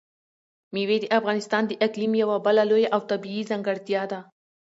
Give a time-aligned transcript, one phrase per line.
[0.73, 4.19] مېوې د افغانستان د اقلیم یوه بله لویه او طبیعي ځانګړتیا ده.